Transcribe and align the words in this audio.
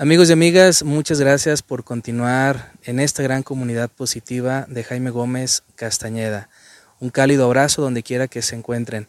Amigos 0.00 0.30
y 0.30 0.32
amigas, 0.32 0.82
muchas 0.82 1.20
gracias 1.20 1.60
por 1.60 1.84
continuar 1.84 2.72
en 2.84 3.00
esta 3.00 3.22
gran 3.22 3.42
comunidad 3.42 3.90
positiva 3.90 4.64
de 4.66 4.82
Jaime 4.82 5.10
Gómez 5.10 5.62
Castañeda. 5.74 6.48
Un 7.00 7.10
cálido 7.10 7.44
abrazo 7.44 7.82
donde 7.82 8.02
quiera 8.02 8.26
que 8.26 8.40
se 8.40 8.56
encuentren. 8.56 9.08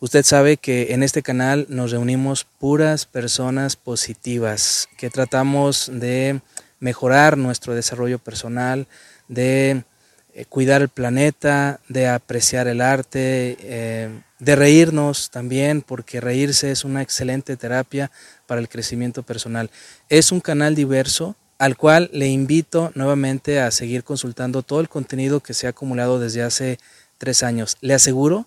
Usted 0.00 0.24
sabe 0.24 0.56
que 0.56 0.94
en 0.94 1.02
este 1.02 1.22
canal 1.22 1.66
nos 1.68 1.90
reunimos 1.90 2.44
puras 2.44 3.04
personas 3.04 3.76
positivas, 3.76 4.88
que 4.96 5.10
tratamos 5.10 5.90
de 5.92 6.40
mejorar 6.80 7.36
nuestro 7.36 7.74
desarrollo 7.74 8.18
personal, 8.18 8.88
de 9.28 9.84
cuidar 10.44 10.82
el 10.82 10.88
planeta, 10.88 11.80
de 11.88 12.08
apreciar 12.08 12.68
el 12.68 12.82
arte, 12.82 13.56
eh, 13.60 14.10
de 14.38 14.56
reírnos 14.56 15.30
también, 15.30 15.80
porque 15.80 16.20
reírse 16.20 16.70
es 16.70 16.84
una 16.84 17.00
excelente 17.00 17.56
terapia 17.56 18.10
para 18.46 18.60
el 18.60 18.68
crecimiento 18.68 19.22
personal. 19.22 19.70
Es 20.10 20.32
un 20.32 20.40
canal 20.40 20.74
diverso 20.74 21.36
al 21.58 21.76
cual 21.76 22.10
le 22.12 22.28
invito 22.28 22.92
nuevamente 22.94 23.60
a 23.60 23.70
seguir 23.70 24.04
consultando 24.04 24.62
todo 24.62 24.80
el 24.80 24.90
contenido 24.90 25.40
que 25.40 25.54
se 25.54 25.66
ha 25.66 25.70
acumulado 25.70 26.20
desde 26.20 26.42
hace 26.42 26.78
tres 27.18 27.42
años. 27.42 27.78
Le 27.80 27.94
aseguro 27.94 28.46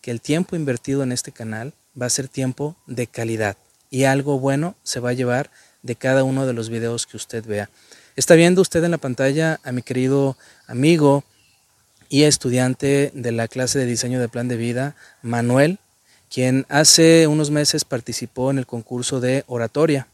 que 0.00 0.10
el 0.10 0.20
tiempo 0.20 0.56
invertido 0.56 1.02
en 1.02 1.12
este 1.12 1.32
canal 1.32 1.74
va 2.00 2.06
a 2.06 2.10
ser 2.10 2.28
tiempo 2.28 2.76
de 2.86 3.06
calidad 3.06 3.56
y 3.90 4.04
algo 4.04 4.38
bueno 4.38 4.74
se 4.82 5.00
va 5.00 5.10
a 5.10 5.14
llevar 5.14 5.50
de 5.82 5.96
cada 5.96 6.24
uno 6.24 6.46
de 6.46 6.52
los 6.52 6.70
videos 6.70 7.06
que 7.06 7.16
usted 7.16 7.44
vea. 7.44 7.68
Está 8.16 8.34
viendo 8.34 8.62
usted 8.62 8.82
en 8.82 8.90
la 8.90 8.98
pantalla 8.98 9.60
a 9.62 9.72
mi 9.72 9.82
querido 9.82 10.36
amigo 10.66 11.24
y 12.08 12.22
estudiante 12.22 13.10
de 13.14 13.32
la 13.32 13.48
clase 13.48 13.78
de 13.78 13.86
diseño 13.86 14.20
de 14.20 14.28
plan 14.28 14.48
de 14.48 14.56
vida, 14.56 14.96
Manuel, 15.22 15.78
quien 16.30 16.66
hace 16.68 17.26
unos 17.26 17.50
meses 17.50 17.84
participó 17.84 18.50
en 18.50 18.58
el 18.58 18.66
concurso 18.66 19.20
de 19.20 19.44
oratoria. 19.46 20.08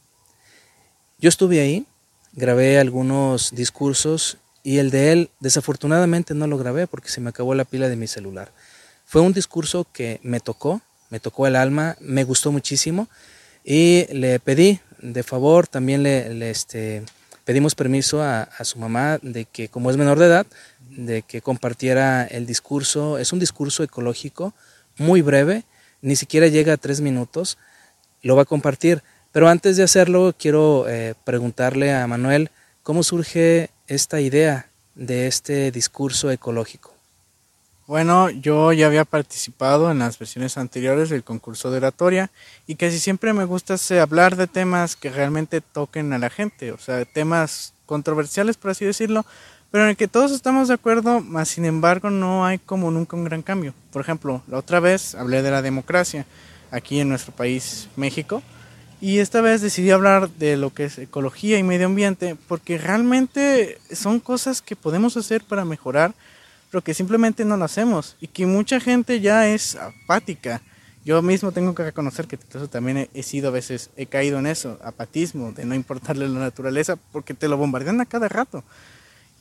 Yo 1.18 1.28
estuve 1.28 1.60
ahí, 1.60 1.86
grabé 2.32 2.78
algunos 2.78 3.52
discursos 3.54 4.38
y 4.62 4.78
el 4.78 4.90
de 4.90 5.12
él 5.12 5.30
desafortunadamente 5.40 6.34
no 6.34 6.46
lo 6.46 6.58
grabé 6.58 6.86
porque 6.86 7.08
se 7.08 7.20
me 7.20 7.30
acabó 7.30 7.54
la 7.54 7.64
pila 7.64 7.88
de 7.88 7.96
mi 7.96 8.06
celular. 8.06 8.52
Fue 9.04 9.20
un 9.20 9.32
discurso 9.32 9.86
que 9.92 10.20
me 10.22 10.40
tocó, 10.40 10.80
me 11.10 11.20
tocó 11.20 11.46
el 11.46 11.56
alma, 11.56 11.96
me 12.00 12.24
gustó 12.24 12.52
muchísimo 12.52 13.08
y 13.64 14.06
le 14.12 14.38
pedí 14.40 14.80
de 15.00 15.22
favor, 15.22 15.66
también 15.66 16.02
le, 16.02 16.50
este, 16.50 17.02
pedimos 17.44 17.74
permiso 17.74 18.22
a, 18.22 18.48
su 18.62 18.78
mamá 18.78 19.18
de 19.22 19.44
que 19.44 19.68
como 19.68 19.90
es 19.90 19.96
menor 19.96 20.18
de 20.18 20.26
edad, 20.26 20.46
de 20.90 21.22
que 21.22 21.40
compartiera 21.40 22.24
el 22.24 22.46
discurso. 22.46 23.18
Es 23.18 23.32
un 23.32 23.38
discurso 23.38 23.82
ecológico 23.82 24.54
muy 24.98 25.22
breve, 25.22 25.64
ni 26.00 26.16
siquiera 26.16 26.48
llega 26.48 26.74
a 26.74 26.76
tres 26.76 27.00
minutos, 27.00 27.58
lo 28.22 28.36
va 28.36 28.42
a 28.42 28.46
compartir. 28.46 29.02
Pero 29.33 29.48
antes 29.48 29.77
de 29.77 29.83
hacerlo, 29.83 30.34
quiero 30.39 30.89
eh, 30.89 31.14
preguntarle 31.24 31.94
a 31.94 32.06
Manuel 32.06 32.50
cómo 32.83 33.02
surge 33.02 33.70
esta 33.86 34.20
idea 34.20 34.68
de 34.94 35.27
este 35.27 35.70
discurso 35.70 36.30
ecológico. 36.30 36.92
Bueno, 37.92 38.30
yo 38.30 38.73
ya 38.73 38.86
había 38.86 39.05
participado 39.05 39.91
en 39.91 39.98
las 39.98 40.19
versiones 40.19 40.57
anteriores 40.57 41.11
del 41.11 41.25
concurso 41.25 41.70
de 41.70 41.77
oratoria 41.77 42.30
y 42.67 42.77
casi 42.77 42.98
siempre 42.98 43.35
me 43.35 43.45
gusta 43.45 43.77
hablar 44.01 44.36
de 44.36 44.47
temas 44.47 44.97
que 44.97 45.11
realmente 45.11 45.61
toquen 45.61 46.11
a 46.14 46.19
la 46.19 46.30
gente, 46.30 46.73
o 46.73 46.79
sea, 46.79 47.05
temas 47.05 47.75
controversiales, 47.85 48.57
por 48.57 48.70
así 48.70 48.86
decirlo, 48.86 49.27
pero 49.70 49.85
en 49.85 49.91
el 49.91 49.98
que 49.98 50.08
todos 50.08 50.33
estamos 50.33 50.69
de 50.69 50.75
acuerdo, 50.75 51.20
más 51.20 51.51
sin 51.51 51.67
embargo 51.67 52.08
no 52.08 52.47
hay 52.47 52.58
como 52.58 52.91
nunca 52.91 53.14
un 53.14 53.25
gran 53.25 53.42
cambio. 53.42 53.75
Por 53.92 54.01
ejemplo, 54.01 54.42
la 54.48 54.57
otra 54.57 54.80
vez 54.80 55.14
hablé 55.14 55.42
de 55.42 55.51
la 55.51 55.61
democracia 55.61 56.24
aquí 56.70 56.98
en 56.98 57.11
nuestro 57.11 57.35
país, 57.35 57.91
México, 57.97 58.42
y 59.03 59.19
esta 59.19 59.42
vez 59.42 59.61
decidí 59.61 59.91
hablar 59.91 60.30
de 60.30 60.57
lo 60.57 60.73
que 60.73 60.85
es 60.85 60.97
ecología 60.97 61.59
y 61.59 61.63
medio 61.63 61.89
ambiente, 61.89 62.36
porque 62.48 62.79
realmente 62.79 63.77
son 63.92 64.19
cosas 64.19 64.63
que 64.63 64.77
podemos 64.77 65.19
hacer 65.19 65.45
para 65.45 65.67
mejorar 65.67 66.14
pero 66.72 66.83
que 66.83 66.94
simplemente 66.94 67.44
no 67.44 67.58
lo 67.58 67.66
hacemos 67.66 68.16
y 68.18 68.28
que 68.28 68.46
mucha 68.46 68.80
gente 68.80 69.20
ya 69.20 69.46
es 69.46 69.77
apática. 69.77 70.62
Yo 71.05 71.20
mismo 71.20 71.52
tengo 71.52 71.74
que 71.74 71.84
reconocer 71.84 72.27
que 72.27 72.38
también 72.38 73.10
he, 73.12 73.22
sido 73.22 73.48
a 73.48 73.50
veces, 73.50 73.90
he 73.94 74.06
caído 74.06 74.38
en 74.38 74.46
eso, 74.46 74.78
apatismo, 74.82 75.52
de 75.52 75.66
no 75.66 75.74
importarle 75.74 76.27
la 76.30 76.40
naturaleza, 76.40 76.96
porque 76.96 77.34
te 77.34 77.46
lo 77.46 77.58
bombardean 77.58 78.00
a 78.00 78.06
cada 78.06 78.27
rato. 78.27 78.64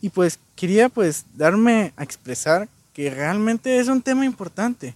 Y 0.01 0.09
pues 0.09 0.39
quería 0.57 0.89
pues 0.89 1.23
darme 1.33 1.93
a 1.95 2.03
expresar 2.03 2.67
que 2.93 3.09
realmente 3.09 3.79
es 3.79 3.87
un 3.87 4.01
tema 4.01 4.25
importante, 4.25 4.93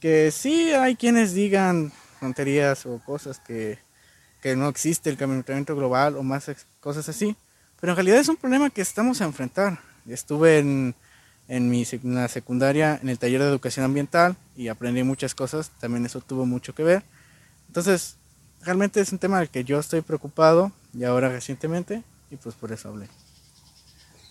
que 0.00 0.32
sí 0.32 0.72
hay 0.72 0.96
quienes 0.96 1.32
digan 1.32 1.92
tonterías 2.18 2.86
o 2.86 3.00
cosas 3.06 3.38
que, 3.38 3.78
que 4.42 4.56
no 4.56 4.68
existe 4.68 5.10
el 5.10 5.16
calentamiento 5.16 5.76
global 5.76 6.16
o 6.16 6.24
más 6.24 6.50
cosas 6.80 7.08
así, 7.08 7.36
pero 7.80 7.92
en 7.92 7.96
realidad 7.98 8.18
es 8.18 8.28
un 8.28 8.36
problema 8.36 8.68
que 8.68 8.80
estamos 8.80 9.20
a 9.20 9.26
enfrentar. 9.26 9.78
Estuve 10.08 10.58
en 10.58 10.96
en 11.48 11.70
mi 11.70 11.84
la 12.02 12.28
secundaria 12.28 12.98
en 13.02 13.08
el 13.08 13.18
taller 13.18 13.40
de 13.40 13.48
educación 13.48 13.84
ambiental 13.84 14.36
y 14.56 14.68
aprendí 14.68 15.02
muchas 15.02 15.34
cosas, 15.34 15.70
también 15.80 16.04
eso 16.04 16.20
tuvo 16.20 16.46
mucho 16.46 16.74
que 16.74 16.84
ver. 16.84 17.02
Entonces, 17.68 18.16
realmente 18.62 19.00
es 19.00 19.10
un 19.12 19.18
tema 19.18 19.38
del 19.40 19.48
que 19.48 19.64
yo 19.64 19.80
estoy 19.80 20.02
preocupado 20.02 20.72
y 20.94 21.04
ahora 21.04 21.28
recientemente 21.30 22.02
y 22.30 22.36
pues 22.36 22.54
por 22.54 22.72
eso 22.72 22.88
hablé. 22.90 23.08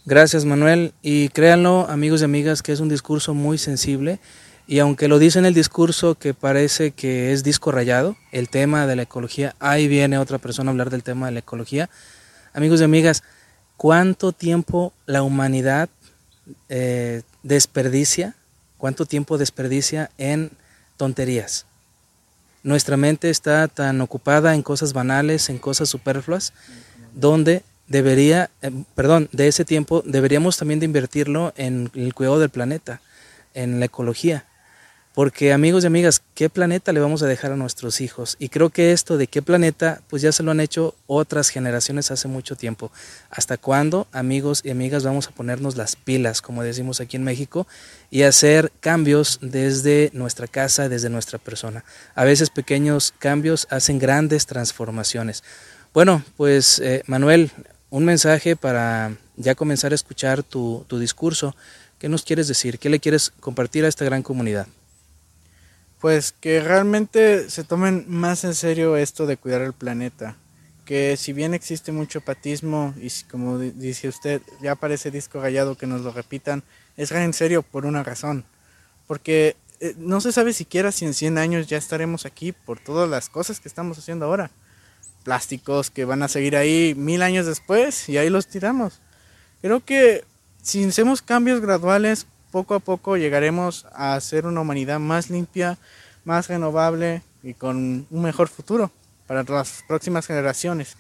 Gracias 0.06 0.46
Manuel 0.46 0.94
y 1.02 1.30
créanlo 1.30 1.90
amigos 1.90 2.22
y 2.22 2.26
amigas 2.26 2.62
que 2.62 2.72
es 2.72 2.80
un 2.80 2.88
discurso 2.88 3.34
muy 3.34 3.58
sensible 3.58 4.20
y 4.68 4.80
aunque 4.80 5.08
lo 5.08 5.18
dice 5.18 5.40
en 5.40 5.46
el 5.46 5.54
discurso 5.54 6.16
que 6.16 6.34
parece 6.34 6.92
que 6.92 7.32
es 7.32 7.44
disco 7.44 7.72
rayado, 7.72 8.18
el 8.34 8.50
tema 8.50 8.86
de 8.86 8.98
la 8.98 9.04
ecología, 9.04 9.56
ahí 9.60 9.88
viene 9.88 10.18
otra 10.18 10.40
persona 10.40 10.70
a 10.70 10.72
hablar 10.72 10.90
del 10.90 11.04
tema 11.04 11.28
de 11.28 11.32
la 11.32 11.40
ecología. 11.40 11.90
Amigos 12.54 12.82
y 12.82 12.84
amigas, 12.84 13.24
¿cuánto 13.78 14.34
tiempo 14.34 14.92
la 15.06 15.24
humanidad 15.24 15.90
eh, 16.70 17.22
desperdicia, 17.44 18.36
cuánto 18.78 19.06
tiempo 19.06 19.38
desperdicia 19.38 20.12
en 20.18 20.52
tonterías. 20.98 21.66
Nuestra 22.64 22.98
mente 22.98 23.30
está 23.30 23.68
tan 23.68 24.02
ocupada 24.02 24.54
en 24.54 24.62
cosas 24.62 24.94
banales, 24.94 25.50
en 25.50 25.58
cosas 25.58 25.90
superfluas, 25.90 26.54
donde 27.14 27.64
debería, 27.88 28.50
eh, 28.62 28.72
perdón, 28.96 29.30
de 29.32 29.48
ese 29.48 29.66
tiempo 29.66 30.04
deberíamos 30.06 30.58
también 30.58 30.84
invertirlo 30.84 31.54
en 31.56 31.90
el 31.94 32.14
cuidado 32.14 32.40
del 32.40 32.50
planeta, 32.50 33.02
en 33.54 33.80
la 33.80 33.86
ecología. 33.86 34.46
Porque 35.14 35.54
amigos 35.54 35.84
y 35.84 35.88
amigas, 35.88 36.22
¿qué 36.38 36.52
planeta 36.52 36.94
le 36.94 37.00
vamos 37.00 37.24
a 37.24 37.26
dejar 37.26 37.54
a 37.54 37.56
nuestros 37.56 38.00
hijos? 38.00 38.36
Y 38.38 38.50
creo 38.50 38.70
que 38.70 38.92
esto 38.92 39.18
de 39.18 39.26
qué 39.26 39.42
planeta, 39.42 40.04
pues 40.08 40.22
ya 40.22 40.32
se 40.32 40.44
lo 40.44 40.52
han 40.52 40.60
hecho 40.60 40.94
otras 41.08 41.50
generaciones 41.50 42.12
hace 42.12 42.28
mucho 42.28 42.56
tiempo. 42.56 42.92
¿Hasta 43.32 43.58
cuándo, 43.58 44.06
amigos 44.12 44.62
y 44.64 44.70
amigas, 44.70 45.04
vamos 45.04 45.28
a 45.28 45.32
ponernos 45.32 45.78
las 45.78 45.96
pilas, 45.96 46.44
como 46.44 46.62
decimos 46.62 47.02
aquí 47.02 47.18
en 47.18 47.24
México, 47.24 47.66
y 48.12 48.22
hacer 48.22 48.72
cambios 48.82 49.40
desde 49.42 50.12
nuestra 50.14 50.46
casa, 50.46 50.90
desde 50.90 51.10
nuestra 51.10 51.40
persona? 51.40 51.84
A 52.14 52.24
veces 52.24 52.52
pequeños 52.52 53.16
cambios 53.18 53.66
hacen 53.72 53.98
grandes 53.98 54.46
transformaciones. 54.46 55.44
Bueno, 55.92 56.22
pues 56.36 56.78
eh, 56.78 57.02
Manuel, 57.08 57.50
un 57.90 58.06
mensaje 58.06 58.56
para 58.56 59.18
ya 59.38 59.56
comenzar 59.56 59.92
a 59.92 59.96
escuchar 59.96 60.44
tu, 60.44 60.86
tu 60.88 61.00
discurso. 61.00 61.56
¿Qué 61.98 62.10
nos 62.10 62.22
quieres 62.22 62.48
decir? 62.48 62.78
¿Qué 62.78 62.90
le 62.90 63.00
quieres 63.00 63.34
compartir 63.40 63.86
a 63.86 63.88
esta 63.88 64.06
gran 64.06 64.22
comunidad? 64.22 64.68
Pues 66.00 66.32
que 66.32 66.62
realmente 66.62 67.50
se 67.50 67.64
tomen 67.64 68.06
más 68.08 68.44
en 68.44 68.54
serio 68.54 68.98
esto 68.98 69.26
de 69.26 69.38
cuidar 69.38 69.62
el 69.62 69.74
planeta. 69.74 70.38
Que 70.86 71.18
si 71.18 71.34
bien 71.34 71.54
existe 71.54 71.92
mucho 71.92 72.22
patismo 72.22 72.94
y 72.98 73.10
como 73.30 73.58
dice 73.60 74.08
usted, 74.08 74.42
ya 74.62 74.76
parece 74.76 75.12
disco 75.12 75.42
rayado 75.42 75.76
que 75.76 75.88
nos 75.88 76.02
lo 76.02 76.12
repitan, 76.12 76.64
es 76.96 77.12
en 77.12 77.34
serio 77.34 77.62
por 77.62 77.86
una 77.86 78.04
razón. 78.04 78.46
Porque 79.06 79.58
eh, 79.80 79.96
no 79.98 80.22
se 80.22 80.32
sabe 80.32 80.54
siquiera 80.54 80.92
si 80.92 81.06
en 81.06 81.14
100 81.14 81.38
años 81.38 81.68
ya 81.68 81.78
estaremos 81.78 82.26
aquí 82.26 82.52
por 82.52 82.80
todas 82.80 83.10
las 83.10 83.30
cosas 83.30 83.60
que 83.60 83.68
estamos 83.68 83.98
haciendo 83.98 84.26
ahora. 84.26 84.52
Plásticos 85.24 85.90
que 85.92 86.06
van 86.06 86.24
a 86.24 86.30
seguir 86.30 86.56
ahí 86.56 86.94
mil 86.96 87.22
años 87.22 87.46
después 87.46 88.08
y 88.08 88.18
ahí 88.18 88.30
los 88.30 88.48
tiramos. 88.48 89.02
Creo 89.62 89.84
que 89.84 90.24
si 90.62 90.86
hacemos 90.86 91.22
cambios 91.22 91.60
graduales 91.60 92.28
poco 92.58 92.74
a 92.74 92.80
poco 92.80 93.18
llegaremos 93.18 93.86
a 93.94 94.20
ser 94.20 94.48
una 94.48 94.62
humanidad 94.62 95.00
más 95.00 95.30
limpia, 95.30 95.78
más 96.26 96.48
renovable 96.48 97.22
y 97.44 97.54
con 97.54 98.08
un 98.10 98.22
mejor 98.24 98.48
futuro 98.48 98.90
para 99.28 99.44
las 99.44 99.84
próximas 99.88 100.26
generaciones. 100.26 100.98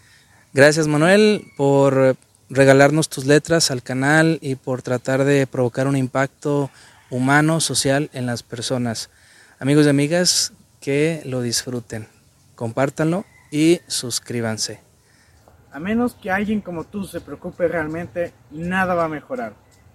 Gracias 0.53 0.85
Manuel 0.85 1.47
por 1.57 2.15
regalarnos 2.47 3.09
tus 3.09 3.25
letras 3.25 3.71
al 3.71 3.81
canal 3.81 4.37
y 4.39 4.53
por 4.53 4.83
tratar 4.83 5.23
de 5.23 5.47
provocar 5.47 5.87
un 5.87 5.97
impacto 5.97 6.69
humano, 7.09 7.59
social 7.59 8.11
en 8.13 8.27
las 8.27 8.43
personas. 8.43 9.09
Amigos 9.57 9.87
y 9.87 9.89
amigas, 9.89 10.53
que 10.79 11.23
lo 11.25 11.41
disfruten, 11.41 12.07
compártanlo 12.53 13.25
y 13.49 13.81
suscríbanse. 13.87 14.79
A 15.71 15.79
menos 15.79 16.13
que 16.13 16.29
alguien 16.29 16.61
como 16.61 16.83
tú 16.83 17.05
se 17.05 17.19
preocupe 17.19 17.67
realmente, 17.67 18.31
nada 18.51 18.93
va 18.93 19.05
a 19.05 19.09
mejorar. 19.09 19.53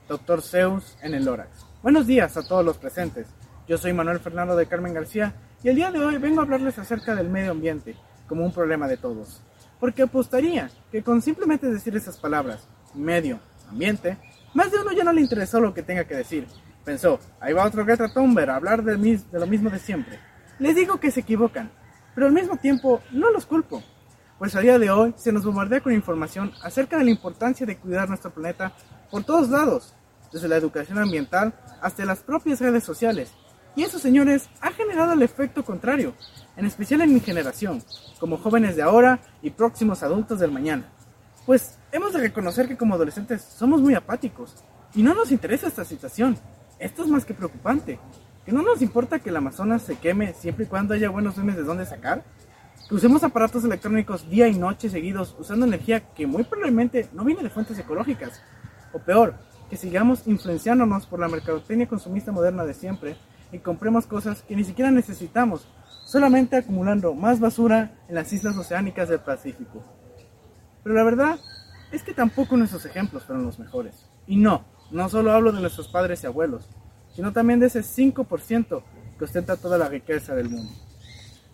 Doctor 0.09 0.43
Zeus 0.43 0.97
en 1.01 1.15
el 1.15 1.25
Lorax. 1.25 1.49
Buenos 1.83 2.07
días 2.07 2.37
a 2.37 2.47
todos 2.47 2.65
los 2.65 2.77
presentes. 2.77 3.27
Yo 3.69 3.79
soy 3.79 3.93
Manuel 3.93 4.19
Fernando 4.19 4.57
de 4.57 4.67
Carmen 4.67 4.95
García 4.95 5.35
y 5.63 5.69
el 5.69 5.77
día 5.77 5.91
de 5.91 6.01
hoy 6.01 6.19
vengo 6.19 6.41
a 6.41 6.45
hablarles 6.45 6.79
acerca 6.79 7.15
del 7.15 7.29
medio 7.29 7.53
ambiente 7.53 7.97
como 8.27 8.45
un 8.45 8.53
problema 8.53 8.89
de 8.89 8.97
todos. 8.97 9.41
Porque 9.79 10.03
apostaría 10.03 10.71
que 10.91 11.03
con 11.03 11.23
simplemente 11.23 11.71
decir 11.71 11.97
esas 11.97 12.19
palabras, 12.19 12.67
medio, 12.95 13.39
ambiente, 13.69 14.19
más 14.55 14.73
de 14.73 14.81
uno 14.81 14.93
ya 14.93 15.05
no 15.05 15.13
le 15.13 15.21
interesó 15.21 15.61
lo 15.61 15.73
que 15.73 15.83
tenga 15.83 16.05
que 16.05 16.17
decir. 16.17 16.47
Pensó, 16.85 17.21
ahí 17.41 17.53
va 17.53 17.65
otro 17.65 17.85
Greta 17.85 18.13
Thunberg 18.13 18.51
a 18.51 18.57
hablar 18.57 18.83
de, 18.83 18.97
de 18.97 19.39
lo 19.39 19.47
mismo 19.47 19.71
de 19.71 19.79
siempre. 19.79 20.19
Les 20.59 20.75
digo 20.75 20.99
que 20.99 21.13
se 21.13 21.21
equivocan, 21.21 21.71
pero 22.15 22.27
al 22.27 22.33
mismo 22.33 22.57
tiempo 22.57 23.01
no 23.13 23.31
los 23.31 23.47
culpo 23.47 23.83
pues 24.43 24.57
a 24.57 24.61
día 24.61 24.77
de 24.77 24.91
hoy 24.91 25.15
se 25.17 25.31
nos 25.31 25.45
bombardea 25.45 25.81
con 25.81 25.93
información 25.93 26.51
acerca 26.65 26.99
de 26.99 27.05
la 27.05 27.11
importancia 27.11 27.65
de 27.65 27.77
cuidar 27.77 28.09
nuestro 28.09 28.33
planeta 28.33 28.73
por 29.12 29.25
todos 29.25 29.50
lados, 29.50 29.93
desde 30.32 30.49
la 30.49 30.56
educación 30.56 30.99
ambiental 30.99 31.53
hasta 31.82 32.06
las 32.06 32.20
propias 32.20 32.61
redes 32.61 32.82
sociales. 32.82 33.31
Y 33.76 33.82
eso, 33.82 33.99
señores, 33.99 34.49
ha 34.62 34.73
generado 34.73 35.12
el 35.12 35.20
efecto 35.20 35.64
contrario, 35.67 36.14
en 36.56 36.64
especial 36.64 37.03
en 37.03 37.12
mi 37.12 37.20
generación, 37.20 37.85
como 38.19 38.38
jóvenes 38.38 38.75
de 38.75 38.82
ahora 38.82 39.20
y 39.43 39.50
próximos 39.50 40.03
adultos 40.03 40.41
del 40.41 40.50
mañana. 40.50 40.91
Pues 41.44 41.79
hemos 41.93 42.14
de 42.14 42.20
reconocer 42.20 42.67
que 42.67 42.79
como 42.79 42.94
adolescentes 42.94 43.43
somos 43.43 43.82
muy 43.82 43.94
apáticos 43.94 44.55
y 44.94 45.03
no 45.03 45.15
nos 45.15 45.31
interesa 45.31 45.69
esta 45.69 45.85
situación. 45.85 46.38
Esto 46.79 47.03
es 47.03 47.08
más 47.08 47.26
que 47.26 47.35
preocupante. 47.35 47.99
Que 48.47 48.53
no 48.53 48.62
nos 48.62 48.81
importa 48.81 49.19
que 49.19 49.29
el 49.29 49.37
Amazonas 49.37 49.82
se 49.82 49.97
queme 49.97 50.32
siempre 50.32 50.65
y 50.65 50.69
cuando 50.69 50.94
haya 50.94 51.11
buenos 51.11 51.37
memes 51.37 51.56
de 51.56 51.65
dónde 51.65 51.85
sacar 51.85 52.25
que 52.88 52.94
usemos 52.94 53.23
aparatos 53.23 53.62
electrónicos 53.65 54.29
día 54.29 54.49
y 54.49 54.58
noche 54.58 54.88
seguidos 54.88 55.37
usando 55.38 55.67
energía 55.67 56.00
que 56.00 56.26
muy 56.26 56.44
probablemente 56.44 57.08
no 57.12 57.25
viene 57.25 57.43
de 57.43 57.50
fuentes 57.50 57.79
ecológicas. 57.79 58.43
O 58.93 58.99
peor, 58.99 59.35
que 59.71 59.77
sigamos 59.77 60.27
influenciándonos 60.27 61.06
por 61.06 61.19
la 61.19 61.29
mercadotecnia 61.29 61.89
consumista 61.89 62.33
moderna 62.33 62.65
de 62.65 62.75
siempre 62.75 63.17
y 63.53 63.59
compremos 63.59 64.06
cosas 64.06 64.43
que 64.43 64.56
ni 64.56 64.65
siquiera 64.65 64.91
necesitamos, 64.91 65.67
solamente 66.05 66.56
acumulando 66.56 67.15
más 67.15 67.41
basura 67.41 67.93
en 68.09 68.15
las 68.15 68.33
islas 68.33 68.56
oceánicas 68.56 69.09
del 69.09 69.21
Pacífico. 69.21 69.83
Pero 70.83 70.94
la 70.94 71.05
verdad 71.05 71.39
es 71.91 72.03
que 72.03 72.15
tampoco 72.15 72.56
nuestros 72.56 72.85
ejemplos 72.85 73.25
fueron 73.25 73.44
los 73.44 73.59
mejores. 73.59 74.06
Y 74.27 74.37
no, 74.37 74.65
no 74.91 75.09
solo 75.09 75.33
hablo 75.33 75.53
de 75.53 75.61
nuestros 75.61 75.89
padres 75.89 76.23
y 76.23 76.27
abuelos, 76.27 76.69
sino 77.15 77.33
también 77.33 77.61
de 77.61 77.67
ese 77.67 77.81
5% 77.81 78.83
que 79.19 79.25
ostenta 79.25 79.56
toda 79.56 79.79
la 79.79 79.89
riqueza 79.89 80.35
del 80.35 80.49
mundo. 80.49 80.73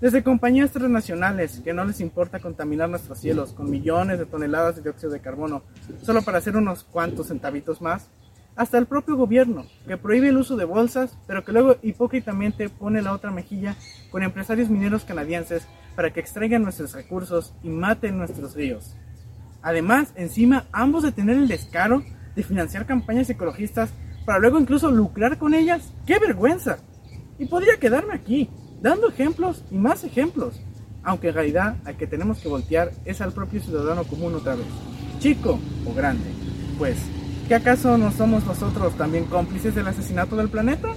Desde 0.00 0.22
compañías 0.22 0.70
transnacionales 0.70 1.60
que 1.64 1.72
no 1.72 1.84
les 1.84 2.00
importa 2.00 2.38
contaminar 2.38 2.88
nuestros 2.88 3.18
cielos 3.18 3.52
con 3.52 3.68
millones 3.68 4.20
de 4.20 4.26
toneladas 4.26 4.76
de 4.76 4.82
dióxido 4.82 5.10
de 5.10 5.20
carbono 5.20 5.64
solo 6.04 6.22
para 6.22 6.38
hacer 6.38 6.56
unos 6.56 6.84
cuantos 6.84 7.26
centavitos 7.26 7.82
más, 7.82 8.08
hasta 8.54 8.78
el 8.78 8.86
propio 8.86 9.16
gobierno 9.16 9.66
que 9.88 9.96
prohíbe 9.96 10.28
el 10.28 10.36
uso 10.36 10.56
de 10.56 10.64
bolsas, 10.64 11.18
pero 11.26 11.44
que 11.44 11.50
luego 11.50 11.76
hipócritamente 11.82 12.68
pone 12.68 13.02
la 13.02 13.12
otra 13.12 13.32
mejilla 13.32 13.74
con 14.12 14.22
empresarios 14.22 14.70
mineros 14.70 15.04
canadienses 15.04 15.66
para 15.96 16.12
que 16.12 16.20
extraigan 16.20 16.62
nuestros 16.62 16.92
recursos 16.92 17.52
y 17.64 17.68
maten 17.68 18.18
nuestros 18.18 18.54
ríos. 18.54 18.94
Además, 19.62 20.12
encima, 20.14 20.66
ambos 20.70 21.02
de 21.02 21.10
tener 21.10 21.36
el 21.36 21.48
descaro 21.48 22.04
de 22.36 22.44
financiar 22.44 22.86
campañas 22.86 23.30
ecologistas 23.30 23.90
para 24.24 24.38
luego 24.38 24.60
incluso 24.60 24.92
lucrar 24.92 25.38
con 25.38 25.54
ellas. 25.54 25.92
¡Qué 26.06 26.20
vergüenza! 26.20 26.78
Y 27.36 27.46
podría 27.46 27.78
quedarme 27.78 28.14
aquí, 28.14 28.48
dando 28.82 29.08
ejemplos 29.08 29.64
y 29.70 29.76
más 29.76 30.04
ejemplos, 30.04 30.54
aunque 31.02 31.28
en 31.28 31.34
realidad 31.34 31.76
al 31.84 31.96
que 31.96 32.06
tenemos 32.06 32.38
que 32.38 32.48
voltear 32.48 32.92
es 33.04 33.20
al 33.20 33.32
propio 33.32 33.60
ciudadano 33.60 34.04
común 34.04 34.34
otra 34.34 34.54
vez, 34.54 34.66
chico 35.18 35.58
o 35.86 35.94
grande. 35.94 36.26
Pues, 36.76 36.96
¿qué 37.48 37.54
acaso 37.54 37.98
no 37.98 38.12
somos 38.12 38.44
nosotros 38.44 38.94
también 38.96 39.24
cómplices 39.24 39.74
del 39.74 39.88
asesinato 39.88 40.36
del 40.36 40.48
planeta? 40.48 40.88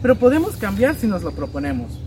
Pero 0.00 0.16
podemos 0.16 0.56
cambiar 0.56 0.94
si 0.94 1.06
nos 1.06 1.22
lo 1.22 1.32
proponemos, 1.32 1.98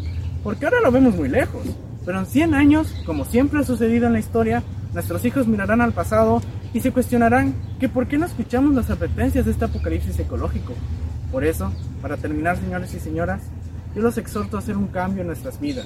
porque 0.44 0.66
ahora 0.66 0.82
lo 0.82 0.92
vemos 0.92 1.16
muy 1.16 1.30
lejos, 1.30 1.64
pero 2.06 2.20
en 2.20 2.26
100 2.26 2.54
años, 2.54 2.94
como 3.06 3.24
siempre 3.24 3.60
ha 3.60 3.64
sucedido 3.64 4.08
en 4.08 4.14
la 4.14 4.20
historia, 4.20 4.64
nuestros 4.94 5.24
hijos 5.26 5.48
mirarán 5.48 5.82
al 5.82 5.94
pasado 5.94 6.42
y 6.74 6.80
se 6.80 6.92
cuestionarán 6.92 7.54
que 7.80 7.88
por 7.90 8.08
qué 8.08 8.18
no 8.18 8.26
escuchamos 8.26 8.74
las 8.74 8.90
advertencias 8.90 9.46
de 9.46 9.52
este 9.52 9.66
apocalipsis 9.66 10.20
ecológico. 10.20 10.74
Por 11.32 11.44
eso, 11.44 11.72
para 12.02 12.18
terminar, 12.18 12.58
señores 12.58 12.94
y 12.94 13.00
señoras, 13.00 13.42
yo 13.96 14.02
los 14.02 14.18
exhorto 14.18 14.58
a 14.58 14.60
hacer 14.60 14.78
un 14.78 14.88
cambio 14.88 15.22
en 15.22 15.28
nuestras 15.28 15.60
vidas, 15.60 15.86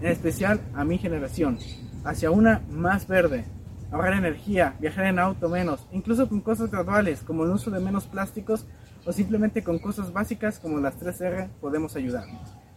en 0.00 0.08
especial 0.08 0.60
a 0.74 0.84
mi 0.84 0.98
generación, 0.98 1.58
hacia 2.04 2.30
una 2.30 2.60
más 2.70 3.08
verde, 3.08 3.44
ahorrar 3.90 4.14
energía, 4.14 4.74
viajar 4.78 5.06
en 5.06 5.18
auto 5.18 5.48
menos, 5.48 5.86
incluso 5.92 6.28
con 6.28 6.40
cosas 6.40 6.70
graduales 6.70 7.20
como 7.20 7.44
el 7.44 7.50
uso 7.50 7.70
de 7.70 7.80
menos 7.80 8.06
plásticos 8.06 8.66
o 9.06 9.12
simplemente 9.12 9.62
con 9.62 9.78
cosas 9.78 10.12
básicas 10.12 10.58
como 10.58 10.80
las 10.80 11.00
3R 11.00 11.48
podemos 11.60 11.96
ayudar. 11.96 12.24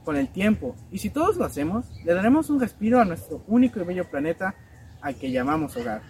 Con 0.05 0.15
el 0.15 0.29
tiempo, 0.29 0.75
y 0.91 0.99
si 0.99 1.09
todos 1.09 1.35
lo 1.35 1.43
hacemos, 1.43 1.85
le 2.05 2.13
daremos 2.13 2.49
un 2.49 2.59
respiro 2.59 3.01
a 3.01 3.05
nuestro 3.05 3.43
único 3.47 3.79
y 3.79 3.83
bello 3.83 4.09
planeta 4.09 4.55
al 5.01 5.15
que 5.15 5.31
llamamos 5.31 5.75
hogar. 5.75 6.01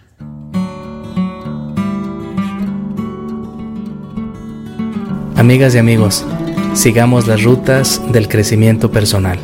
Amigas 5.35 5.73
y 5.73 5.77
amigos, 5.77 6.25
sigamos 6.73 7.27
las 7.27 7.43
rutas 7.43 8.01
del 8.11 8.27
crecimiento 8.27 8.91
personal. 8.91 9.39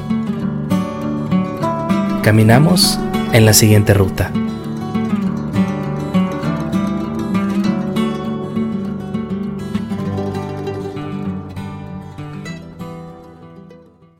Caminamos 2.22 3.00
en 3.34 3.46
la 3.46 3.54
siguiente 3.54 3.94
ruta. 3.94 4.32